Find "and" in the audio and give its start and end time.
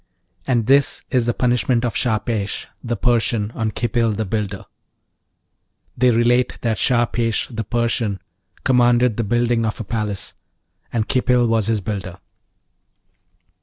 0.47-0.65, 10.91-11.07